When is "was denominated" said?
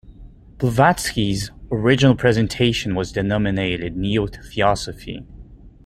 2.95-3.95